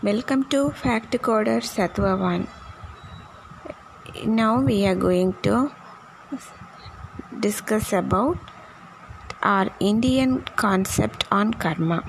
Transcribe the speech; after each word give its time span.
Welcome 0.00 0.44
to 0.50 0.70
Fact 0.70 1.10
Coder 1.10 1.60
Sattva 1.60 2.16
1. 2.16 2.46
Now 4.26 4.60
we 4.60 4.86
are 4.86 4.94
going 4.94 5.34
to 5.42 5.72
discuss 7.40 7.92
about 7.92 8.38
our 9.42 9.70
Indian 9.80 10.42
concept 10.54 11.24
on 11.32 11.52
karma. 11.52 12.04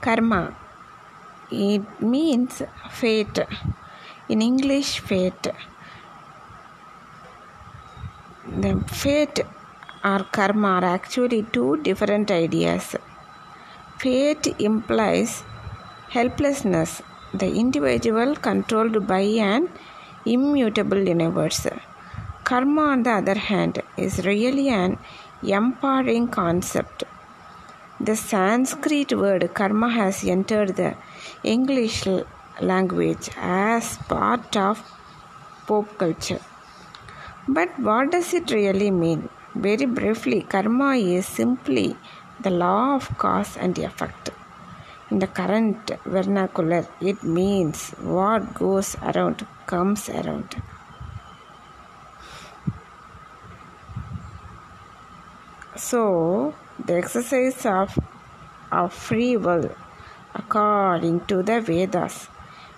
Karma 0.00 0.56
it 1.50 2.00
means 2.00 2.62
fate. 2.88 3.40
In 4.30 4.40
English, 4.40 5.00
fate. 5.00 5.48
The 8.46 8.82
fate 8.86 9.40
or 10.02 10.20
karma 10.32 10.68
are 10.68 10.86
actually 10.86 11.42
two 11.42 11.76
different 11.82 12.30
ideas. 12.30 12.96
Fate 13.98 14.54
implies 14.58 15.42
helplessness, 16.16 17.02
the 17.40 17.48
individual 17.62 18.34
controlled 18.34 19.06
by 19.06 19.24
an 19.52 19.68
immutable 20.26 21.02
universe. 21.16 21.66
Karma, 22.42 22.82
on 22.94 23.02
the 23.04 23.12
other 23.20 23.38
hand, 23.50 23.80
is 23.96 24.24
really 24.26 24.68
an 24.68 24.98
empowering 25.42 26.26
concept. 26.28 27.04
The 28.00 28.16
Sanskrit 28.16 29.12
word 29.22 29.42
karma 29.54 29.88
has 29.90 30.24
entered 30.24 30.74
the 30.76 30.94
English 31.44 32.08
language 32.60 33.30
as 33.36 33.98
part 34.08 34.56
of 34.56 34.82
pop 35.66 35.96
culture. 35.98 36.40
But 37.46 37.78
what 37.78 38.10
does 38.10 38.34
it 38.34 38.50
really 38.50 38.90
mean? 38.90 39.28
Very 39.54 39.86
briefly, 39.86 40.42
karma 40.42 40.90
is 40.96 41.26
simply 41.26 41.96
the 42.40 42.50
law 42.50 42.96
of 42.96 43.16
cause 43.18 43.56
and 43.56 43.78
effect. 43.78 44.30
In 45.10 45.18
the 45.18 45.26
current 45.26 45.90
vernacular, 46.04 46.86
it 47.00 47.24
means 47.24 47.90
what 47.98 48.54
goes 48.54 48.94
around 49.02 49.44
comes 49.66 50.08
around. 50.08 50.62
So, 55.74 56.54
the 56.78 56.94
exercise 56.94 57.66
of, 57.66 57.98
of 58.70 58.94
free 58.94 59.36
will, 59.36 59.74
according 60.34 61.26
to 61.26 61.42
the 61.42 61.60
Vedas, 61.60 62.28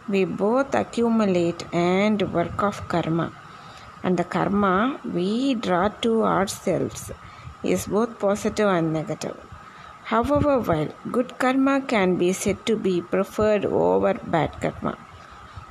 we 0.09 0.25
both 0.25 0.75
accumulate 0.75 1.65
and 1.73 2.33
work 2.33 2.63
of 2.63 2.89
karma, 2.89 3.31
and 4.03 4.17
the 4.17 4.25
karma 4.25 4.99
we 5.05 5.55
draw 5.55 5.89
to 5.89 6.23
ourselves 6.23 7.13
is 7.63 7.87
both 7.87 8.19
positive 8.19 8.69
and 8.69 8.93
negative. 8.95 9.52
However, 10.05 10.59
while 10.61 10.89
good 11.11 11.39
karma 11.39 11.81
can 11.81 12.17
be 12.17 12.33
said 12.33 12.65
to 12.67 12.77
be 12.77 13.01
preferred 13.01 13.65
over 13.65 14.15
bad 14.15 14.61
karma, 14.61 14.99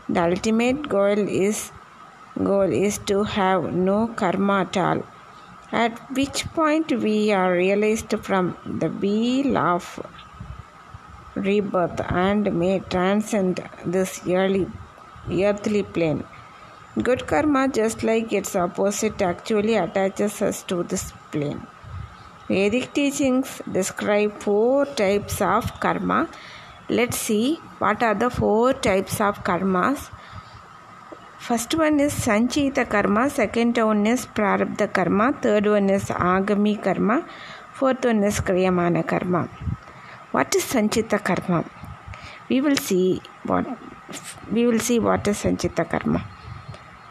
the 0.09 0.23
ultimate 0.23 0.89
goal 0.89 1.27
is 1.43 1.71
goal 2.37 2.71
is 2.85 2.97
to 3.09 3.23
have 3.23 3.73
no 3.73 4.07
karma 4.07 4.61
at 4.61 4.77
all 4.77 5.03
at 5.71 5.97
which 6.15 6.45
point 6.53 6.91
we 6.91 7.31
are 7.31 7.51
released 7.51 8.13
from 8.27 8.57
the 8.65 8.89
wheel 8.89 9.57
of 9.57 9.99
rebirth 11.35 12.01
and 12.09 12.53
may 12.53 12.79
transcend 12.79 13.63
this 13.85 14.21
early, 14.27 14.67
earthly 15.29 15.83
plane. 15.83 16.23
Good 17.01 17.25
karma, 17.25 17.69
just 17.69 18.03
like 18.03 18.33
its 18.33 18.53
opposite, 18.55 19.21
actually 19.21 19.75
attaches 19.75 20.41
us 20.41 20.61
to 20.63 20.83
this 20.83 21.13
plane. 21.31 21.65
Vedic 22.51 22.93
teachings 22.93 23.61
describe 23.77 24.31
four 24.45 24.85
types 24.85 25.41
of 25.41 25.79
karma. 25.79 26.19
Let's 26.89 27.17
see 27.17 27.55
what 27.79 28.03
are 28.03 28.15
the 28.23 28.29
four 28.29 28.73
types 28.73 29.21
of 29.21 29.43
karmas 29.43 30.09
First 31.45 31.73
one 31.73 31.99
is 31.99 32.13
Sanchita 32.13 32.87
karma, 32.87 33.27
second 33.27 33.75
one 33.75 34.05
is 34.05 34.27
Prarabdha 34.27 34.93
karma, 34.93 35.33
third 35.41 35.65
one 35.65 35.89
is 35.89 36.03
Agami 36.03 36.79
karma, 36.79 37.25
fourth 37.73 38.05
one 38.05 38.23
is 38.23 38.39
Kriyamana 38.41 39.05
karma. 39.07 39.49
What 40.29 40.53
is 40.53 40.63
Sanchita 40.65 41.17
karma? 41.23 41.65
We 42.47 42.61
will 42.61 42.75
see 42.75 43.21
what 43.43 43.65
we 44.51 44.67
will 44.67 44.77
see 44.77 44.99
what 44.99 45.27
is 45.27 45.41
Sanchita 45.41 45.89
karma. 45.89 46.23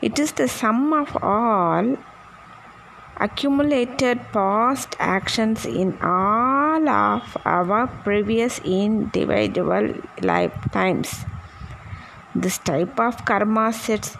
It 0.01 0.17
is 0.21 0.31
the 0.31 0.47
sum 0.47 0.93
of 0.93 1.17
all 1.21 1.97
accumulated 3.21 4.19
past 4.33 4.97
actions 4.99 5.67
in 5.67 5.97
all 6.03 6.89
of 6.89 7.37
our 7.45 7.87
previous 8.05 8.59
individual 8.61 9.93
lifetimes. 10.23 11.27
This 12.35 12.59
type 12.59 12.99
of 12.99 13.25
karma 13.25 13.73
sets 13.73 14.17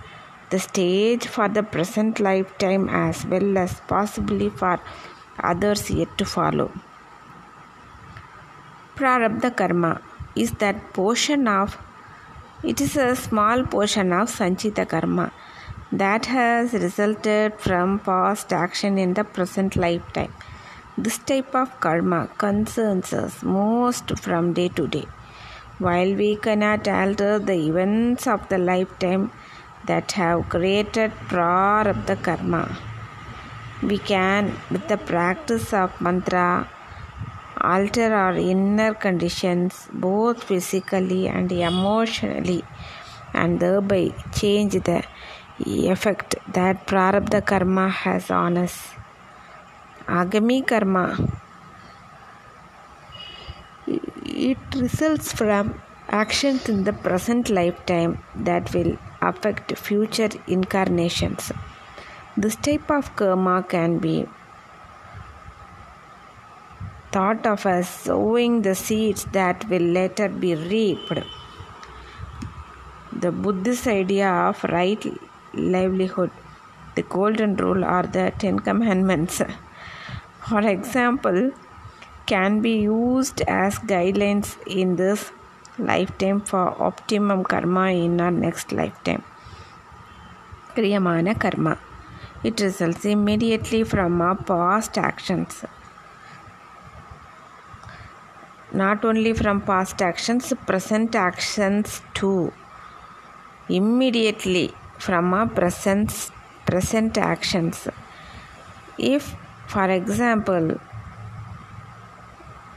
the 0.51 0.59
stage 0.59 1.27
for 1.27 1.49
the 1.49 1.63
present 1.63 2.21
lifetime 2.21 2.89
as 2.89 3.25
well 3.25 3.57
as 3.57 3.81
possibly 3.89 4.51
for 4.51 4.79
others 5.43 5.91
yet 5.91 6.17
to 6.19 6.25
follow. 6.25 6.71
Prarabdha 8.97 9.57
karma 9.57 10.03
is 10.37 10.53
that 10.65 10.93
portion 10.93 11.49
of 11.49 11.79
it 12.63 12.81
is 12.81 12.97
a 12.97 13.17
small 13.17 13.65
portion 13.65 14.13
of 14.13 14.29
Sanchita 14.29 14.87
karma 14.87 15.33
that 15.93 16.27
has 16.27 16.73
resulted 16.73 17.55
from 17.59 17.99
past 17.99 18.53
action 18.53 18.97
in 18.97 19.15
the 19.15 19.25
present 19.25 19.75
lifetime. 19.75 20.33
This 20.97 21.19
type 21.19 21.55
of 21.55 21.81
karma 21.81 22.29
concerns 22.39 23.13
us 23.13 23.43
most 23.43 24.19
from 24.19 24.53
day 24.53 24.69
to 24.69 24.87
day. 24.87 25.07
While 25.79 26.15
we 26.15 26.37
cannot 26.37 26.87
alter 26.87 27.39
the 27.39 27.55
events 27.55 28.27
of 28.27 28.49
the 28.49 28.59
lifetime 28.59 29.33
that 29.87 30.13
have 30.13 30.49
created 30.49 31.11
prarabdha 31.29 32.23
karma, 32.23 32.79
we 33.83 33.99
can, 33.99 34.57
with 34.71 34.87
the 34.89 34.99
practice 34.99 35.73
of 35.73 36.01
mantra, 36.01 36.69
alter 37.61 38.15
our 38.15 38.37
inner 38.37 38.95
conditions 38.95 39.89
both 39.93 40.45
physically 40.45 41.27
and 41.29 41.51
emotionally 41.51 42.63
and 43.33 43.59
thereby 43.59 44.13
change 44.33 44.75
the 44.75 45.03
effect 45.67 46.37
that 46.53 46.87
prarabdha 46.87 47.45
karma 47.45 47.89
has 47.89 48.31
on 48.31 48.57
us. 48.57 48.91
Agami 50.07 50.67
karma 50.67 51.19
it 53.87 54.59
results 54.75 55.33
from 55.33 55.81
actions 56.09 56.69
in 56.69 56.85
the 56.85 56.93
present 56.93 57.51
lifetime 57.51 58.19
that 58.35 58.73
will 58.75 58.97
affect 59.21 59.77
future 59.77 60.31
incarnations. 60.47 61.53
This 62.37 62.57
type 62.57 62.91
of 62.91 63.15
karma 63.17 63.63
can 63.63 63.99
be 63.99 64.27
thought 67.13 67.45
of 67.47 67.67
as 67.67 67.89
sowing 67.89 68.63
the 68.63 68.75
seeds 68.75 69.25
that 69.33 69.69
will 69.69 69.83
later 69.83 70.29
be 70.29 70.55
reaped. 70.55 71.21
The 73.13 73.33
Buddhist 73.33 73.87
idea 73.87 74.31
of 74.31 74.63
right 74.65 75.05
livelihood, 75.55 76.31
the 76.95 77.03
golden 77.03 77.57
rule, 77.57 77.85
or 77.85 78.03
the 78.03 78.33
Ten 78.39 78.59
Commandments. 78.59 79.43
For 80.49 80.61
example, 80.61 81.53
can 82.27 82.61
be 82.61 82.75
used 82.81 83.43
as 83.43 83.79
guidelines 83.79 84.57
in 84.67 84.97
this 84.97 85.33
lifetime 85.79 86.41
for 86.41 86.65
optimum 86.83 87.45
karma 87.45 87.91
in 87.91 88.21
our 88.21 88.31
next 88.31 88.73
lifetime. 88.73 89.23
Kriyamana 90.75 91.39
karma. 91.39 91.79
It 92.43 92.61
results 92.61 93.05
immediately 93.05 93.83
from 93.85 94.21
our 94.21 94.37
past 94.37 94.97
actions. 94.97 95.65
Not 98.73 99.05
only 99.05 99.33
from 99.33 99.61
past 99.61 100.01
actions, 100.01 100.53
present 100.67 101.15
actions 101.15 102.03
too. 102.15 102.53
Immediately 103.69 104.73
from 105.01 105.33
our 105.35 105.47
present, 105.49 106.31
present 106.67 107.17
actions. 107.19 107.89
If, 108.99 109.35
for 109.67 109.89
example, 109.89 110.79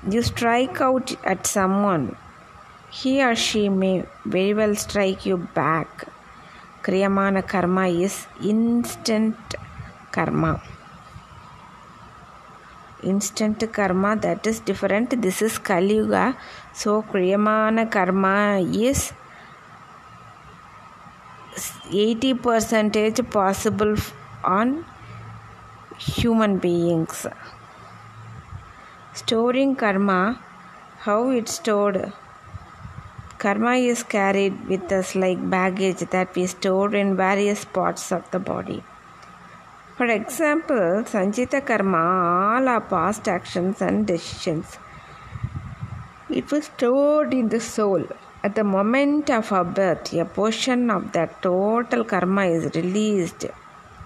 you 0.09 0.21
strike 0.21 0.79
out 0.81 1.15
at 1.25 1.45
someone, 1.45 2.15
he 2.89 3.21
or 3.21 3.35
she 3.35 3.69
may 3.69 4.05
very 4.25 4.53
well 4.53 4.75
strike 4.75 5.25
you 5.25 5.37
back. 5.37 6.07
Kriyamana 6.81 7.47
karma 7.47 7.87
is 7.87 8.27
instant 8.41 9.37
karma. 10.11 10.61
Instant 13.03 13.71
karma 13.73 14.15
that 14.15 14.45
is 14.47 14.59
different. 14.59 15.21
This 15.21 15.41
is 15.41 15.57
Kali 15.57 15.95
Yuga. 15.95 16.37
So 16.73 17.01
Kriyamana 17.03 17.89
karma 17.91 18.59
is 18.59 19.11
80 21.91 22.33
percentage 22.35 23.21
possible 23.29 23.95
on 24.43 24.85
human 25.97 26.57
beings 26.57 27.25
storing 29.13 29.75
karma 29.75 30.19
how 31.05 31.29
it 31.29 31.47
stored 31.47 32.13
Karma 33.43 33.71
is 33.75 34.03
carried 34.03 34.69
with 34.69 34.89
us 34.97 35.15
like 35.15 35.39
baggage 35.49 36.01
that 36.11 36.33
we 36.33 36.45
store 36.47 36.95
in 36.95 37.17
various 37.17 37.65
parts 37.65 38.09
of 38.13 38.31
the 38.31 38.39
body. 38.39 38.81
For 39.97 40.05
example, 40.05 41.03
Sanchita 41.13 41.65
Karma, 41.65 41.97
all 41.97 42.69
our 42.69 42.79
past 42.79 43.27
actions 43.27 43.81
and 43.81 44.07
decisions. 44.07 44.77
It 46.29 46.49
was 46.53 46.67
stored 46.67 47.33
in 47.33 47.49
the 47.49 47.59
soul. 47.59 48.05
At 48.45 48.55
the 48.55 48.63
moment 48.65 49.29
of 49.29 49.53
our 49.53 49.63
birth, 49.63 50.11
a 50.13 50.25
portion 50.25 50.89
of 50.91 51.13
that 51.13 51.41
total 51.41 52.03
karma 52.03 52.43
is 52.47 52.75
released 52.75 53.45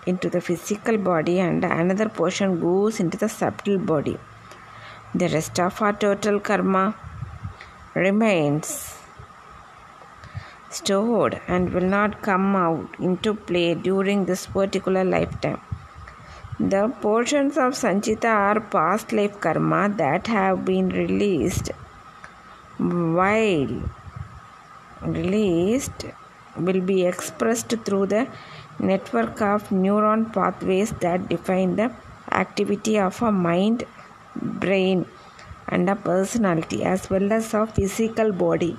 into 0.06 0.30
the 0.30 0.42
physical 0.42 0.98
body 1.00 1.40
and 1.40 1.66
another 1.66 2.08
portion 2.08 2.60
goes 2.60 3.00
into 3.00 3.18
the 3.18 3.30
subtle 3.30 3.80
body. 3.80 4.16
The 5.16 5.30
rest 5.30 5.60
of 5.60 5.82
our 5.82 5.94
total 5.94 6.40
karma 6.40 6.96
remains 7.96 8.96
stored 10.70 11.42
and 11.48 11.74
will 11.74 11.90
not 11.98 12.22
come 12.22 12.56
out 12.56 12.88
into 13.00 13.34
play 13.34 13.74
during 13.74 14.26
this 14.26 14.46
particular 14.46 15.04
lifetime. 15.04 15.62
The 16.60 16.90
portions 17.02 17.58
of 17.58 17.74
Sanchita 17.74 18.34
are 18.50 18.60
past 18.60 19.12
life 19.12 19.40
karma 19.40 19.90
that 19.98 20.28
have 20.28 20.64
been 20.64 20.90
released 20.90 21.72
while 22.78 23.82
released 25.02 26.06
will 26.58 26.82
be 26.82 27.06
expressed 27.06 27.74
through 27.86 28.08
the 28.08 28.28
network 28.80 29.42
of 29.42 29.70
neuron 29.70 30.32
pathways 30.34 30.92
that 31.04 31.28
define 31.30 31.76
the 31.76 31.92
activity 32.32 33.00
of 33.00 33.22
a 33.22 33.32
mind, 33.32 33.84
brain, 34.36 35.06
and 35.68 35.90
a 35.90 35.96
personality 35.96 36.84
as 36.84 37.10
well 37.10 37.32
as 37.32 37.54
a 37.54 37.66
physical 37.68 38.32
body. 38.32 38.78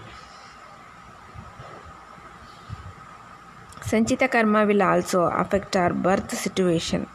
Sanchita 3.80 4.30
karma 4.30 4.66
will 4.66 4.82
also 4.82 5.22
affect 5.22 5.74
our 5.76 5.94
birth 5.94 6.36
situation, 6.36 7.06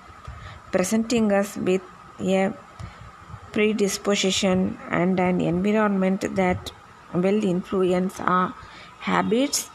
presenting 0.72 1.32
us 1.32 1.56
with 1.56 1.84
a 2.20 2.52
predisposition 3.52 4.78
and 4.90 5.20
an 5.20 5.40
environment 5.40 6.26
that 6.36 6.72
will 7.14 7.44
influence 7.44 8.20
our 8.20 8.56
habits, 9.12 9.70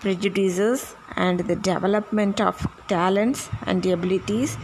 prejudices, 0.00 0.94
and 1.16 1.40
the 1.40 1.56
development 1.56 2.40
of 2.40 2.66
talents 2.88 3.48
and 3.66 3.84
abilities 3.84 4.56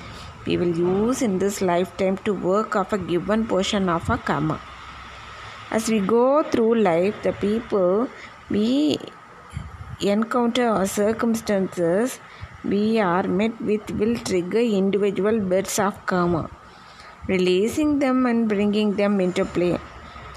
we 0.47 0.57
will 0.57 0.77
use 0.77 1.23
in 1.27 1.39
this 1.39 1.61
lifetime 1.61 2.17
to 2.27 2.33
work 2.33 2.77
off 2.77 2.93
a 2.93 2.99
given 2.99 3.47
portion 3.47 3.89
of 3.89 4.09
our 4.09 4.19
karma. 4.19 4.61
As 5.71 5.89
we 5.89 5.99
go 6.01 6.43
through 6.43 6.77
life, 6.77 7.15
the 7.23 7.33
people 7.33 8.09
we 8.49 8.99
encounter 10.01 10.69
or 10.69 10.87
circumstances 10.87 12.21
we 12.65 13.01
are 13.01 13.27
met 13.41 13.61
with 13.61 13.91
will 13.91 14.17
trigger 14.29 14.65
individual 14.83 15.41
bits 15.41 15.79
of 15.79 15.95
karma, 16.07 16.49
releasing 17.29 17.99
them 17.99 18.27
and 18.27 18.49
bringing 18.49 18.97
them 18.97 19.21
into 19.21 19.45
play. 19.45 19.79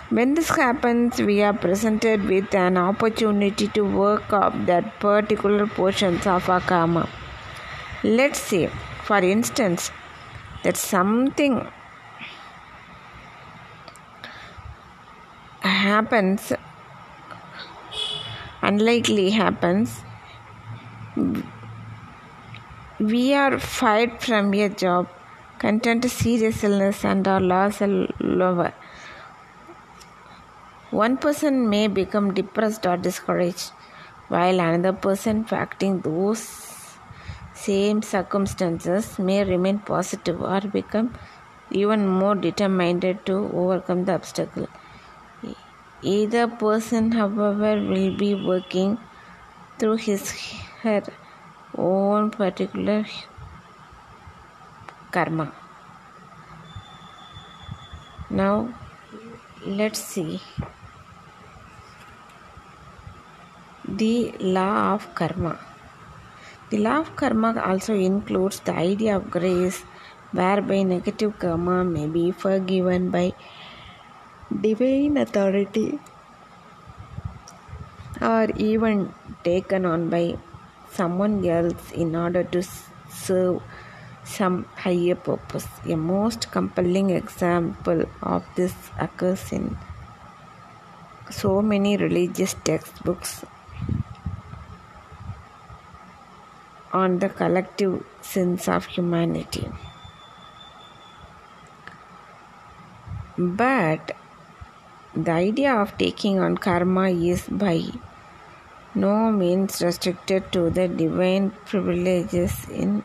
When 0.10 0.34
this 0.34 0.50
happens, 0.50 1.20
we 1.22 1.44
are 1.44 1.54
presented 1.54 2.26
with 2.28 2.56
an 2.56 2.78
opportunity 2.78 3.68
to 3.70 3.82
work 3.82 4.34
up 4.34 4.54
that 4.66 5.00
particular 5.00 5.68
portions 5.68 6.26
of 6.26 6.50
our 6.50 6.62
karma. 6.62 7.08
Let's 8.04 8.40
say, 8.40 8.72
for 9.04 9.20
instance, 9.20 9.92
that 10.64 10.78
something 10.78 11.68
happens 15.62 16.52
unlikely 18.62 19.30
happens 19.30 20.02
we 23.00 23.34
are 23.34 23.60
fired 23.60 24.22
from 24.22 24.54
a 24.54 24.70
job 24.70 25.08
content 25.60 26.02
to 26.04 26.10
serious 26.10 26.64
illness 26.64 27.06
and 27.06 27.28
our 27.28 27.40
loss 27.40 27.82
a 27.82 27.88
lover 28.20 28.74
one 30.92 31.18
person 31.18 31.70
may 31.70 31.88
become 31.88 32.34
depressed 32.34 32.86
or 32.86 32.98
discouraged 32.98 33.72
while 34.28 34.60
another 34.60 34.94
person 34.94 35.44
facing 35.44 36.02
those 36.02 36.44
same 37.54 38.02
circumstances 38.02 39.18
may 39.20 39.44
remain 39.44 39.80
positive 39.80 40.42
or 40.42 40.62
become 40.62 41.14
even 41.72 42.08
more 42.08 42.36
determined 42.36 43.02
to 43.26 43.34
overcome 43.54 44.06
the 44.06 44.14
obstacle 44.14 44.68
Either 46.02 46.48
person, 46.48 47.12
however, 47.12 47.76
will 47.76 48.16
be 48.16 48.34
working 48.34 48.98
through 49.78 49.98
his 49.98 50.32
her 50.82 51.04
own 51.78 52.32
particular 52.32 53.06
karma. 55.12 55.52
Now, 58.30 58.74
let's 59.66 60.00
see 60.00 60.40
the 63.98 64.32
law 64.40 64.94
of 64.94 65.14
karma. 65.16 65.60
The 66.70 66.78
law 66.78 67.00
of 67.00 67.16
karma 67.16 67.60
also 67.66 67.94
includes 67.94 68.60
the 68.60 68.74
idea 68.74 69.18
of 69.18 69.32
grace, 69.32 69.82
whereby 70.32 70.84
negative 70.84 71.40
karma 71.40 71.84
may 71.84 72.08
be 72.08 72.32
forgiven 72.32 73.10
by 73.10 73.34
divine 74.62 75.18
authority 75.18 76.00
or 78.22 78.48
even 78.56 79.14
taken 79.44 79.86
on 79.86 80.10
by 80.10 80.38
someone 80.92 81.46
else 81.46 81.92
in 81.92 82.16
order 82.16 82.44
to 82.44 82.62
serve 83.10 83.62
some 84.24 84.66
higher 84.76 85.16
purpose. 85.16 85.68
A 85.86 85.96
most 85.96 86.52
compelling 86.52 87.10
example 87.12 88.04
of 88.22 88.44
this 88.56 88.74
occurs 89.00 89.52
in 89.52 89.78
so 91.30 91.62
many 91.62 91.98
religious 91.98 92.56
textbooks 92.64 93.46
on 96.92 97.20
the 97.20 97.30
collective 97.30 98.04
sins 98.22 98.68
of 98.68 98.86
humanity. 98.86 99.68
But 103.38 104.16
the 105.16 105.32
idea 105.32 105.74
of 105.74 105.98
taking 105.98 106.40
on 106.40 106.58
karma 106.58 107.10
is 107.10 107.48
by 107.48 107.84
no 108.96 109.32
means 109.32 109.82
restricted 109.82 110.52
to 110.52 110.70
the 110.70 110.88
divine 110.88 111.52
privileges 111.66 112.68
in 112.70 113.04